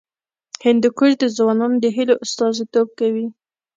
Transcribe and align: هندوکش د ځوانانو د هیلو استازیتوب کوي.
هندوکش 0.65 1.11
د 1.19 1.23
ځوانانو 1.37 1.77
د 1.83 1.85
هیلو 1.95 2.15
استازیتوب 2.25 2.87
کوي. 2.99 3.27